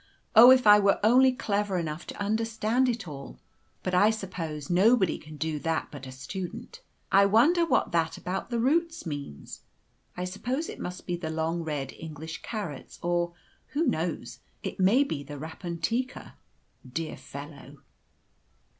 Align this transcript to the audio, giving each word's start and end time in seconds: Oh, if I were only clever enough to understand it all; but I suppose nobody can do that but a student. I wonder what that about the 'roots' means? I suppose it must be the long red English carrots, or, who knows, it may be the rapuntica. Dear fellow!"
Oh, 0.35 0.49
if 0.49 0.65
I 0.65 0.79
were 0.79 0.99
only 1.03 1.31
clever 1.31 1.77
enough 1.77 2.07
to 2.07 2.19
understand 2.19 2.89
it 2.89 3.07
all; 3.07 3.37
but 3.83 3.93
I 3.93 4.09
suppose 4.09 4.67
nobody 4.67 5.19
can 5.19 5.37
do 5.37 5.59
that 5.59 5.89
but 5.91 6.07
a 6.07 6.11
student. 6.11 6.81
I 7.11 7.27
wonder 7.27 7.67
what 7.67 7.91
that 7.91 8.17
about 8.17 8.49
the 8.49 8.57
'roots' 8.57 9.05
means? 9.05 9.61
I 10.17 10.23
suppose 10.23 10.69
it 10.69 10.79
must 10.79 11.05
be 11.05 11.15
the 11.17 11.29
long 11.29 11.61
red 11.61 11.93
English 11.93 12.41
carrots, 12.41 12.97
or, 13.03 13.33
who 13.73 13.83
knows, 13.85 14.39
it 14.63 14.79
may 14.79 15.03
be 15.03 15.21
the 15.21 15.37
rapuntica. 15.37 16.33
Dear 16.91 17.15
fellow!" 17.15 17.77